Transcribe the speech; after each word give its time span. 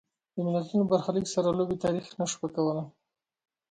د 0.35 0.37
ملتونو 0.47 0.83
برخلیک 0.91 1.25
سره 1.35 1.47
لوبې 1.57 1.75
تاریخ 1.85 2.05
نه 2.19 2.25
شو 2.29 2.35
پاکولای. 2.41 2.81